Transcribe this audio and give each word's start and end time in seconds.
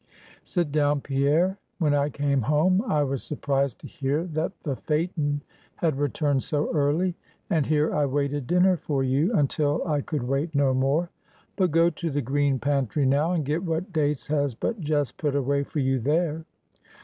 "Sit 0.43 0.71
down, 0.71 1.01
Pierre; 1.01 1.59
when 1.77 1.93
I 1.93 2.09
came 2.09 2.41
home, 2.41 2.81
I 2.87 3.03
was 3.03 3.21
surprised 3.21 3.77
to 3.81 3.87
hear 3.87 4.23
that 4.33 4.59
the 4.61 4.75
phaeton 4.75 5.41
had 5.75 5.99
returned 5.99 6.41
so 6.41 6.73
early, 6.73 7.13
and 7.51 7.67
here 7.67 7.93
I 7.93 8.07
waited 8.07 8.47
dinner 8.47 8.77
for 8.77 9.03
you, 9.03 9.31
until 9.35 9.87
I 9.87 10.01
could 10.01 10.23
wait 10.23 10.55
no 10.55 10.73
more. 10.73 11.11
But 11.55 11.69
go 11.69 11.91
to 11.91 12.09
the 12.09 12.21
green 12.23 12.57
pantry 12.57 13.05
now, 13.05 13.33
and 13.33 13.45
get 13.45 13.61
what 13.61 13.93
Dates 13.93 14.25
has 14.25 14.55
but 14.55 14.79
just 14.79 15.17
put 15.17 15.35
away 15.35 15.61
for 15.61 15.77
you 15.77 15.99
there. 15.99 16.45